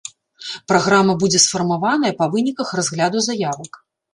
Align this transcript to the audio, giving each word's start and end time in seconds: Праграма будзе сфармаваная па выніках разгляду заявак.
Праграма 0.71 1.13
будзе 1.25 1.41
сфармаваная 1.45 2.13
па 2.23 2.31
выніках 2.37 2.67
разгляду 2.81 3.25
заявак. 3.29 3.71